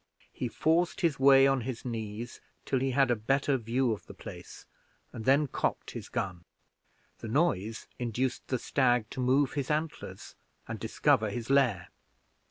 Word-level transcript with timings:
He 0.33 0.47
forced 0.47 1.01
his 1.01 1.19
way 1.19 1.45
on 1.45 1.61
his 1.61 1.85
knees 1.85 2.41
till 2.65 2.79
he 2.79 2.89
had 2.89 3.11
a 3.11 3.15
better 3.15 3.55
view 3.55 3.91
of 3.91 4.07
the 4.07 4.15
place, 4.15 4.65
and 5.13 5.25
then 5.25 5.45
cocked 5.45 5.91
his 5.91 6.09
gun. 6.09 6.43
The 7.19 7.27
noise 7.27 7.85
induced 7.99 8.47
the 8.47 8.57
stag 8.57 9.11
to 9.11 9.19
move 9.19 9.51
his 9.53 9.69
antlers, 9.69 10.33
and 10.67 10.79
discover 10.79 11.29
his 11.29 11.51
lair. 11.51 11.89